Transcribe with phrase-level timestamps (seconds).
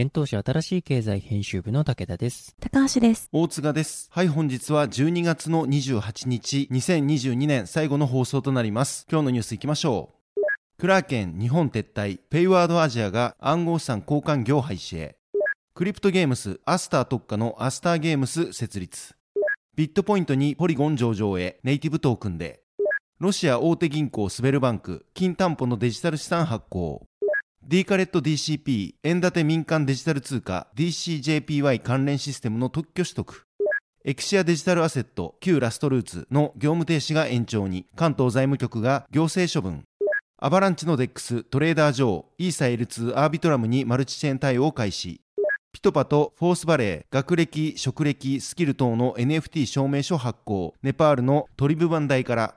[0.00, 2.54] 現当社新しい経済編集部の武田です。
[2.60, 3.28] 高橋です。
[3.32, 4.08] 大塚です。
[4.12, 9.08] はい、本日は12月の28日、2022年最後の放送となります。
[9.10, 10.40] 今日のニュースいきましょう。
[10.78, 15.16] クラーケン日本撤退、ペイワードアジアが暗号資産交換業廃止へ。
[15.74, 19.16] クリプトゲームス、アスター特化のアスターゲームス設立。
[19.74, 22.62] ビットポイントにポリゴン上場へネイティブトークンで。
[23.18, 27.04] ロシア大手銀行スベルバンク、金担保のデジタル資産発行。
[27.70, 33.44] D カレット DCP、円建て民間デジタル通貨 DCJPY 関連システムの特許取得。
[34.06, 39.84] エクシアデジタルアセット旧ラストルーツの業務停止が延長に関東財務局が行政処分。
[40.38, 45.20] アバランチの DEX トレーダージョーイーサ L2 アービトラムにマルチチェーン対応を開始。
[45.70, 52.54] ピトパとフォースバレー、学歴、職歴、スキル等の NFT 証明書発行、ネパールのトリブバン大から、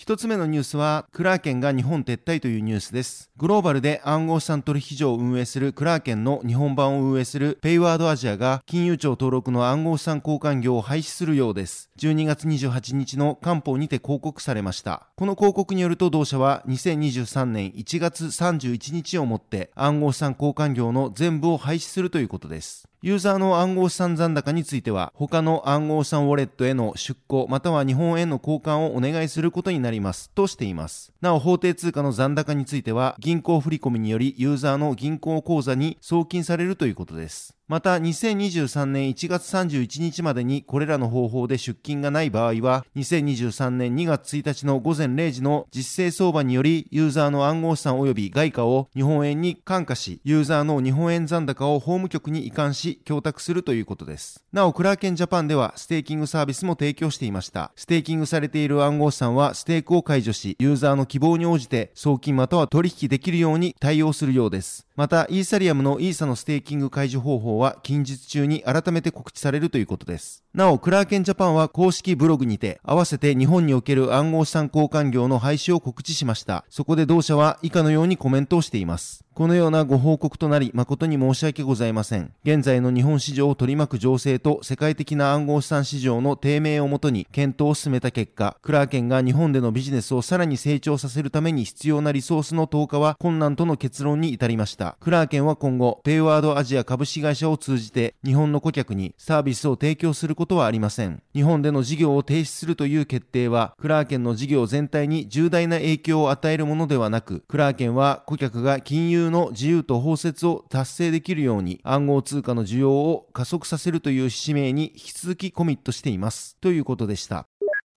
[0.00, 3.30] 一つ目のニュースは、クラーケンが日本撤退というニュースです。
[3.36, 11.90] グローバルで暗号資産取引所を運営するクラーケンの日本版を運営するペイワードアジアが金融庁登録の暗号資産交換業を廃止するようです。
[11.98, 15.06] 12月28日の官報にて広告されました。
[15.16, 22.89] この広告によると同社は2023年1月31日をもって暗号資産交換業の全部を廃止するということです。
[23.02, 31.10] ユーザーの暗号資産残高については、他の暗号資産ウォレットへの出庫、または日本円の交換をお願いすることになります、としています。
[31.22, 37.56] なお、法定通貨の残高については、銀行振込によりユーザーの銀行口座に送金されるということです。
[37.70, 54.42] また、2023年1月31日までにこれらの方法で出金がない場合は、2023年2月1日の午前0時の実勢相場により、ユーザーの暗号資産及び外貨を日本円に換価し、ユーザーの日本円残高を法務局に移管し、供託するということです。
[54.52, 57.70] なお、クラーケンジャパンではステーキングサービスも提供していました。
[57.76, 64.88] ステーキングされている暗号資産はステークを解除し、ユーザーの希望に応じて送金または取引できるように対応するようです。
[65.00, 70.44] また、イーサリアムのイーサのステーキング解除方法は近日中に改めて告知されるということです。
[70.52, 76.64] なお、クラーケンジャパンは公式ブログにて、合わせて日本における暗号資産交換業の廃止を告知しました。
[76.68, 79.24] そこで同社は以下のようにコメントをしています。
[79.32, 82.32] このようなご報告となり誠に申し訳ございません。
[82.44, 94.98] 現在の日本市場を取り巻く情勢と世界的な暗号資産市場の低迷をもとに検討を進めた結果、クラーケンが日本でのビジネスをさらに成長させるために必要なリソースの投下は困難との結論に至りました。
[95.00, 101.22] クラーケンは今後、ペイワードアジア株式会社を通じて日本の顧客にサービスを提供することはありません。
[101.34, 116.56] 日本での事業を停止するという決定は、クラーケンの事業全体に重大な影響を与えるものではなく、クラーケンは顧客が金融の自由と包摂を達成できるように暗号通貨の需要を加速させるという使命に引き続きコミットしています。
[116.62, 117.49] ということでした。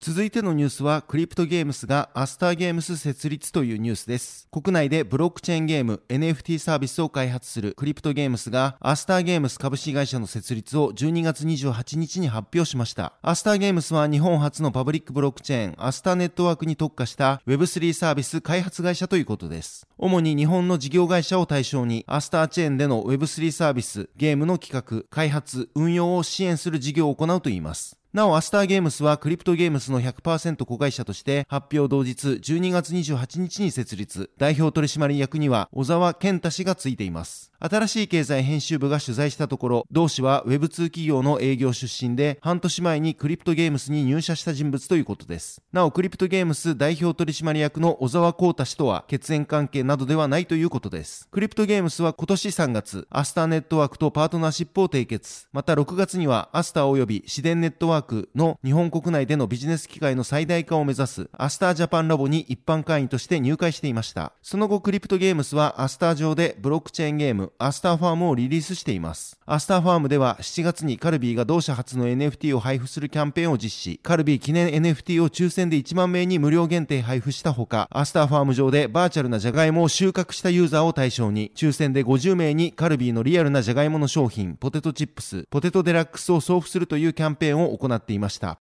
[0.06, 4.50] 続いてのニュースは、クリプトゲームスがアスターゲームス設立というニュースです。
[4.52, 13.13] 国内でブロックチェーンゲーム NFT サービスを開発するクリプトゲームスがアスターゲームス株式会社の設立を12月28日に発表しました。
[13.22, 19.88] アスターゲームスは日本初のパブリックブロックチェーンアスターネットワークに特化した Web3 サービス開発会社ということです。
[19.98, 28.02] 主に日本の事業会社を対象にアスターチェーンでの Web3 サービス、ゲームの企画、開発、運用を支援する事業を行うといいます。
[28.13, 34.30] なお、アスターゲームスはクリプトゲームスの100%子会社として発表同日12月28日に設立。
[34.38, 37.51] 代表取締役には小沢健太氏がついています。
[37.60, 45.63] 新しい経済編集部が取材したところ、同氏は Web2 企業の営業出身で、半年前にクリプトゲームスに入社した人物ということです。
[45.71, 51.27] なお、クリプトゲームス代表取締役の小沢孝太氏とは血縁関係などではないということです。
[51.31, 55.48] クリプトゲームスは今年3月、アスターネットワークとパートナーシップを締結。
[55.51, 58.02] また6月には、アスター及びシデンネットワーク
[58.35, 64.33] の日本国内でのビジネス機会の最大化を目指す、アスタージャパンラボに一般会員として入会していました。
[64.41, 69.39] その後、クリプトゲームスはアスター上でブロックチェーンゲーム、アスターファームをリリースしています。
[69.45, 74.00] アスターファームでは7月にカルビーが同社初の NFT を配布するキャンペーンを実施。
[74.01, 88.60] カルビー記念 NFT を抽選で1万名に無料限定配布したほか、アスターファーム上でバーチャルなジャガイモを収穫したユーザーを対象に、抽選で50名にカルビーのリアルなジャガイモの商品、ポテトチップス、ポテトデラックスを送付するというキャンペーンを行なっていました。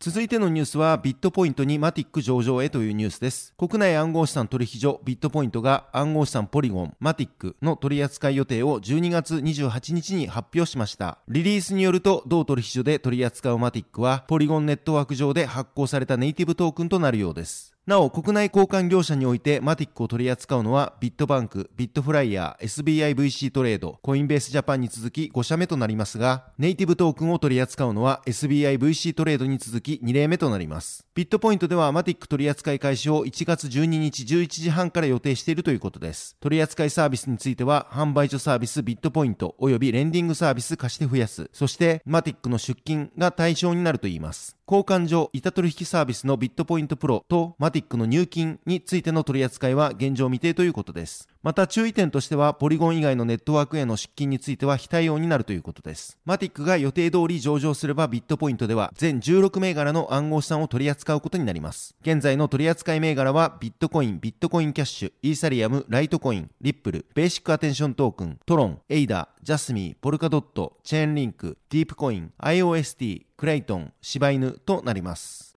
[0.00, 3.52] 続いてのニュースはビットポイントにマティック上場へというニュースです。
[3.58, 11.18] 国内暗号資産取引所ビットポイントが暗号資産ポリゴン、マティックの取り扱い予定を12月28日に発表しました。
[11.26, 17.77] リリースによると同取引所で取り扱うマティックはポリゴンネットワーク上で発行されたネイティブトークンとなるようです。
[17.88, 31.06] なお、国内交換業者においてマティックを取り扱うのはビットバンク、ビットフライヤー、SBIVC トレード、コインベースジャパンに続き5社目となりますが、ネイティブトークンを取り扱うのは SBIVC トレードに続き2例目となります。
[31.14, 36.36] ビットポイントではマティック取扱い開始を1月12日11時半から予定しているということです。
[36.40, 44.57] 取扱いサービスについては、販売所サービスビットポイント及びレンディングサービス貸して増やす、そしてマティックの出金が対象になるといいます。
[44.70, 51.26] 交換所、板取引サービスのビットポイントプロとマティックの入金についての取り扱いは現状未定ということです。
[51.40, 56.18] また注意点としては、ポリゴン以外のネットワークへの出金については非対応になるということです。
[56.24, 61.94] マティックが予定通り上場すればビットポイントでは全16銘柄の暗号資産を取り扱うことになります。
[62.00, 75.56] 現在の取り扱い銘柄はビットコイン、ビットコインキャッシュ、イーサリアム、ライトコイン、リップル、ベーシックアテンショントークン、トロン、エイダ、ジャスミー、ポルカドット、チェーンリンク、ディープコイン、IOST、クレイトン、シバイヌとなります。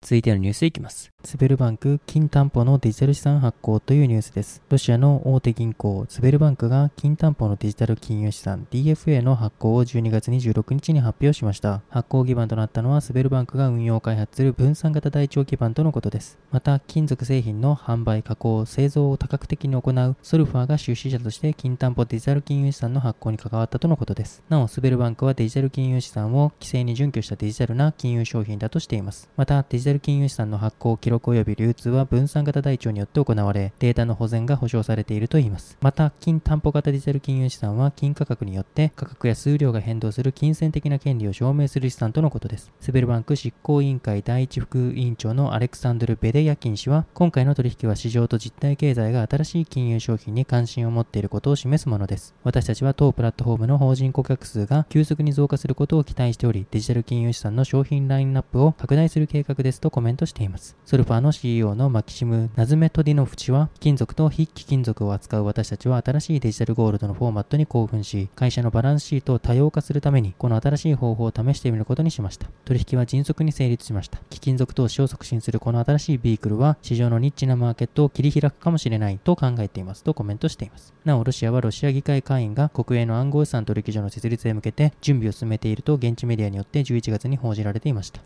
[0.00, 1.10] 続いてのニュースいきます。
[1.24, 4.62] スベルバンク金担保のデジタル資産発行というニュースです。
[4.68, 11.82] ロシアの大手銀行スベルバンクが金担保のデジタル金融資産 DFA の発行を12月26日に発表しました。
[11.90, 16.38] 発行基盤となったのはスベルバンクが運用開発する分散型台帳基盤とのことです。
[16.52, 24.44] また、金属製品の販売、加工、製造を多角的に行うソルファーが出資者として金担保デジタル金融資産の発行に関わったとのことです。
[24.48, 29.28] なお、スベルバンクはデジタル金融資産を規制に準拠したデジタルな金融商品だとしています。
[29.36, 35.76] また、デジタル金融資産の発行記録及び流通は分散型台帳によって行われ、データの保全が保証されているといいます。
[35.80, 42.72] また、金担保型デジタル金融資産は金価格によって価格や数量が変動する金銭的な権利を証明する資産とのことです。
[42.80, 52.34] スベルバンク執行委員会第一副委員長のアレクサンドル・ベデヤキン氏は、今回の取引は市場と実体経済が新しい金融商品に関心を持っていることを示すものです。
[52.44, 60.76] 私たちは当プラットフォームの法人顧客数が急速に増加することを期待しており、デジタル金融資産の商品ラインナップを拡大する計画ですとコメントしています。
[60.98, 72.48] ルファーの CEO のマキシム・ナズメトディノフチは、金属と非貴金属を扱う私たちは新しいデジタルゴールドのフォーマットに興奮し、会社のバランスシートを多様化するために、この新しい方法を試してみることにしました。
[72.64, 74.18] 取引は迅速に成立しました。
[74.28, 80.92] 貴金属投資を促進するこの新しいビークルは、市場のニッチなマーケットを切り開くかもしれないと考えていますとコメントしています。
[81.04, 88.20] なお、ロシアはロシア議会会員が国営の暗号資産取引所の設立へ向けて準備を進めていると現地メディアによって11月に報じられていました。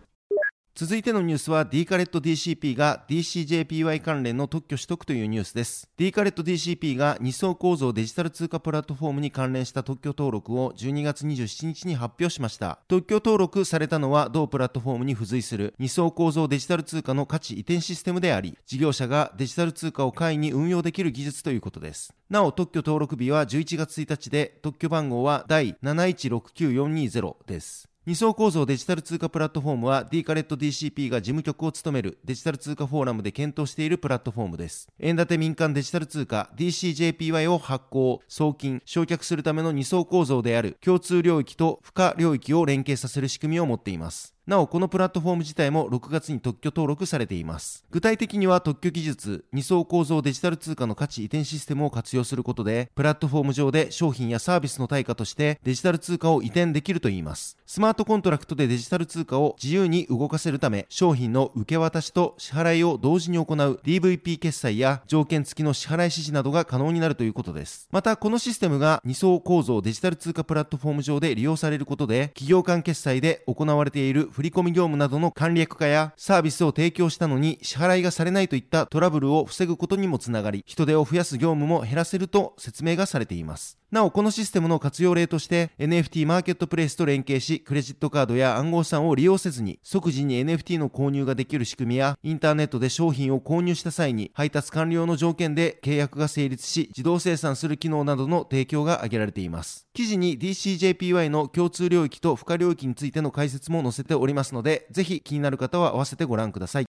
[0.74, 5.86] 続いてのニュースは D カレット DCP が DCJPY 関連の特許取得というニュースです。
[5.98, 12.78] D カレット DCP が2層構造デジタル通貨プラットフォームに関連した特許登録を12月27日に発表しました。
[12.88, 22.14] 特許登録されたのは同プラットフォームに付随する2層構造デジタル通貨の価値移転システムであり、事業者がデジタル通貨を簡易に運用できる技術ということです。
[22.30, 27.91] なお特許登録日は11月1日で特許番号は第7169420です。
[28.04, 34.88] 二層構造デジタル通貨プラットフォームは D カレット DCP が事務局を務めるデジタル通貨フォーラムで検討しているプラットフォームです。
[34.99, 44.35] 円建て民間デジタル通貨 DCJPY を発行、送金、償却するための二層構造である共通領域と付加領域を連携させる仕組みを持っています。
[44.44, 47.84] なお、このプラットフォーム自体も6月に特許登録されています。
[47.92, 57.56] 具体的には特許技術、二層構造デジタル通貨の価値移転システムを活用することで、プラットフォーム上で商品やサービスの対価としてデジタル通貨を移転できるといいます。
[57.66, 67.88] スマートコントラクトでデジタル通貨を自由に動かせるため、商品の受け渡しと支払いを同時に行う DVP 決済や条件付きの支払い指示などが可能になるということです。
[67.92, 83.78] また、このシステムが二層構造デジタル通貨プラットフォーム上で利用されることで、企業間決済で行われている振込業務などの簡略化やサービスを提供したのに支払いがされないといったトラブルを防ぐことにもつながり、人手を増やす業務も減らせると説明がされています。
[83.92, 99.86] なお、このシステムの活用例として NFT マーケットプレイスと連携し、クレジットカードや暗号資産を利用せずに即時に NFT の購入ができる仕組みや、インターネットで商品を購入した際に配達完了の条件で契約が成立し、自動生産する機能などの提供が挙げられています。
[99.92, 106.87] 記事に DCJPY の共通領域と付加領域についての解説も載せておりますので、ぜひ気になる方は合わせてご覧ください。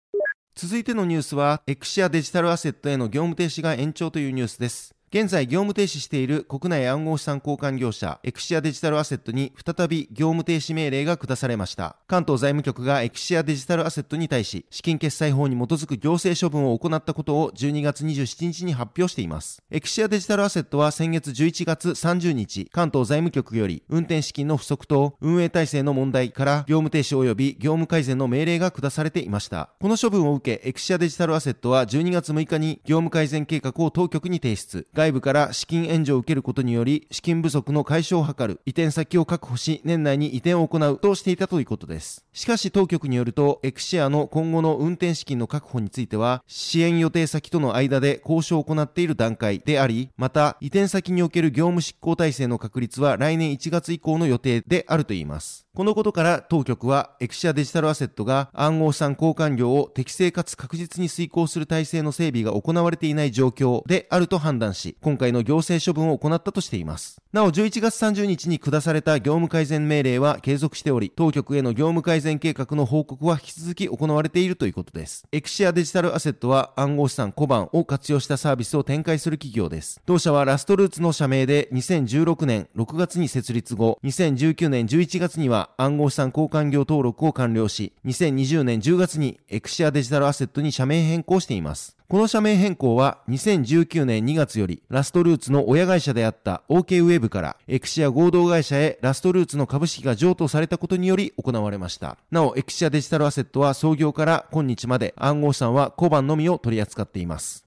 [0.54, 4.94] 続いてのニュースは、エクシアデジタルアセットへの業務停止が延長というニュースです。
[5.14, 11.94] 現在業務停止している国内暗号資産交換業者エクシアデジタルアセットに再び業務停止命令が下されました。
[12.08, 19.62] 関東財務局がエクシアデジタルアセットに対し資金決済法に基づく行政処分を行ったことを12月27日に発表しています。
[19.70, 29.70] エクシアデジタルアセットは先月11月30日関東財務局より運転資金の不足と運営体制の問題から業務停止及び業務改善の命令が下されていました。
[29.80, 34.88] この処分を受けエクシアデジタルアセットは12月6日に業務改善計画を当局に提出。
[35.04, 42.23] 外部から資金援助を受けることにより、資金不足の解消を図る、移転先を確保し、年内に移転を行うとしていたということです。
[42.34, 55.64] しかし当局によると、エクシアの今後の運転資金の確保については、支援予定先との間で交渉を行っている段階であり、また、移転先における業務執行体制の確立は来年1月以降の予定であるといいます。
[55.76, 67.20] このことから当局はエクシアデジタルアセットが暗号資産交換業を適正かつ確実に遂行する体制の整備が行われていない状況であると判断し、今回の行政処分を行ったとしています。
[67.32, 75.26] なお、11月30日に下された業務改善命令は継続しており、当局への業務改善計画の報告は引き続き行われているということです。
[75.32, 80.00] エクシアデジタルアセットは暗号資産コバンを活用したサービスを展開する企業です。
[80.06, 91.96] 同社はラストルーツの社名で2016年6月に設立後、2019年11月には暗号資産交換業登録を完了し、2020年10月にエクシアデジタルアセットに社名変更しています。
[92.06, 102.18] この社名変更は2019年2月よりラストルーツの親会社であった OK ウェブからエクシア合同会社へラストルーツの株式が譲渡されたことにより行われました。
[102.30, 107.63] なお、エクシアデジタルアセットは創業から今日まで暗号資産は小判のみを取り扱っています。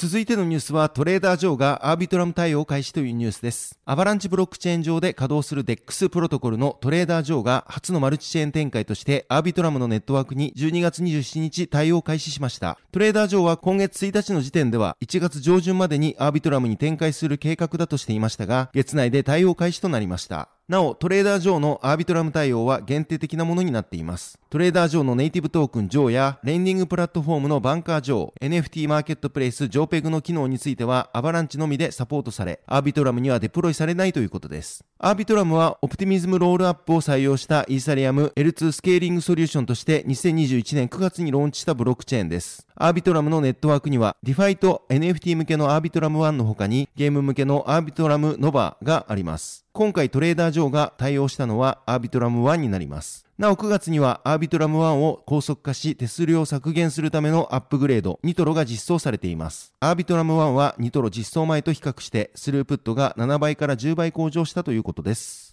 [0.00, 3.80] 続いてのニュースはトレーダージョーがアービトラム対応開始というニュースです。
[3.84, 12.78] アバランチブロックチェーン上で稼働する DEX プロトコルのトレーダージョーが初のマルチチェーン展開としてアービトラムのネットワークに12月27日対応開始しました。
[12.92, 20.48] トレーダージョーは今月1日の時点では1月上旬までにアービトラムに展開する計画だとしていましたが、月内で対応開始となりました。
[20.68, 24.38] なお、トレーダージョーのアービトラム対応は限定的なものになっています。
[24.50, 34.84] トレーダージョーのネイティブトークンジョーや、レンディングプラットフォームのバンカージョー、NFT マーケットプレイス Joepegs の機能については、アバランチのみでサポートされ、アービトラムにはデプロイされないということです。
[34.98, 42.66] アービトラムは、オプティミズムロールアップを採用したイーサリアム L2 スケーリングソリューションとして2021年9月にローンチしたブロックチェーンです。
[42.76, 49.64] アービトラムのネットワークには、ディファイと NFT 向けのアービトラム1の他に、ゲーム向けのアービトラムノバがあります。
[49.78, 53.28] 今回トレーダージョーが対応したのはアービトラム1になります。
[53.38, 59.72] なお9月にはアービトラム1を高速化し手数料を削減するためのアップグレードニトロが実装されています。
[59.78, 65.47] アービトラム1はニトロ実装前と比較してスループットが7倍から10倍向上したということです。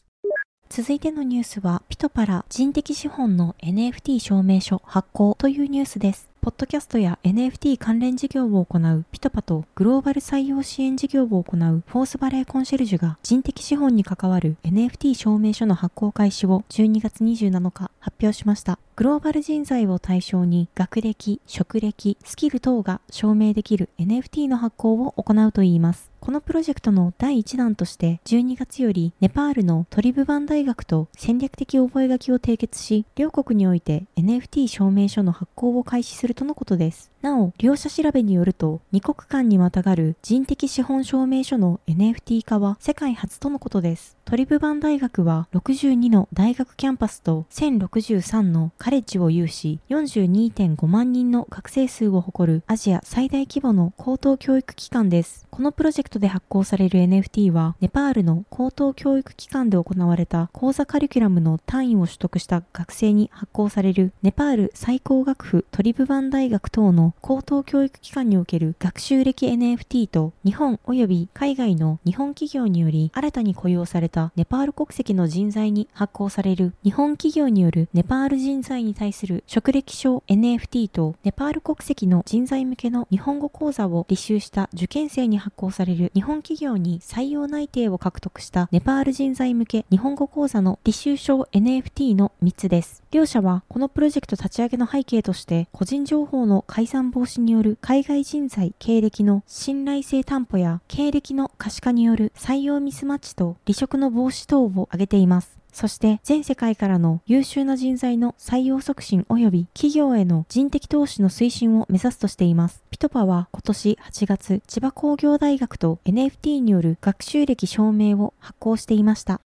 [0.70, 6.28] 続いてのニュースは、ピトパラ人的資本の NFT 証明書発行というニュースです。
[6.42, 18.78] ポッドキャストや NFT 関連事業を行うピトパとグローバル採用支援事業を行うフォースバレーコンシェルジュが人的資本に関わる NFT 証明書の発行開始を12月27日発表しました。
[18.96, 26.12] グローバル人材を対象に学歴、職歴、スキル等が証明できる NFT の発行を行うといいます。
[26.26, 31.88] このプロジェクトの第1弾として12月よりネパールのトリブバン大学と戦略的覚
[32.20, 37.12] 書を締結し両国において NFT 証明書の発行を開始するとのことです。
[37.22, 44.16] なお、両者調べによると、2国間にまたがる人的資本証明書の NFT 化は世界初とのことです。
[44.26, 55.46] トリブバン大学は62の大学キャンパスと1063のカレッジを有し、42.5万人の学生数を誇るアジア最大規模の高等教育機関です。
[55.52, 93.04] このプロジェクトで発行される NFT は、ネパールの高等教育機関で行われた講座カリキュラムの単位を取得した学生に発行されるネパール最高学府トリブバン大学等の高等教育機関における学習歴 NFT と日本及び海外の日本企業により新たに雇用されたたネパール国籍の人材に発行される日本企業によるネパール人材に対する職歴証 NFT とネパール国籍の人材向けの日本語講座を履修した受験生に発行される日本企業に採用内定を獲得したネパール人材向け日本語講座の履修証 NFT の3つです。
[93.12, 105.58] 両社はこのプロジェクト立ち上げの背景として個人情報の改ざん防止による海外人材経歴の信頼性担保や経歴の可視化による採用ミスマッチと離職のの防止等を挙げています。
[105.74, 112.84] そして全世界からの優秀な人材の採用促進及び企業への人的投資の推進を目指すとしています。
[112.92, 119.42] ピトパは今年8月、千葉工業大学と NFT による学習歴証明を発行していました。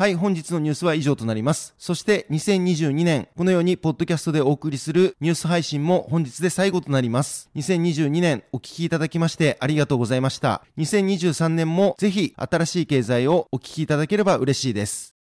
[0.00, 1.74] はい、本日のニュースは以上となります。
[1.76, 7.50] そして2022年、このようにポッドキャストでお送りするニュース配信も本日で最後となります。
[7.54, 10.62] 2022年お聴きいただきましてありがとうございました。
[10.78, 15.19] 2023年もぜひ新しい経済をお聴きいただければ嬉しいです。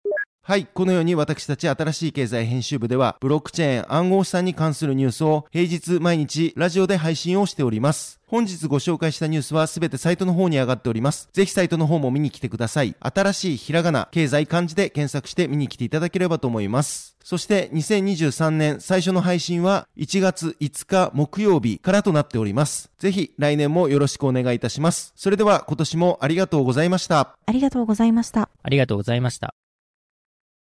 [0.48, 0.64] はい。
[0.64, 8.18] このように私たち新しい経済編集部では、ブロックチェーン暗号資産に関するニュースを平日毎日ラジオで配信をしております。
[8.26, 11.28] 本日ご紹介したニュースはすべてサイトの方に上がっております。
[11.34, 12.96] ぜひサイトの方も見に来てください。
[12.98, 17.18] 新しいひらがな、経済漢字で検索して見に来ていただければと思います。
[17.22, 22.90] そして2023年最初の配信は1月5日木曜日からとなっております。
[22.98, 25.12] ぜひ来年もよろしくお願いいたします。
[25.14, 27.36] それでは今年もありがとうございました。
[27.44, 28.48] ありがとうございました。
[28.62, 29.52] ありがとうございました。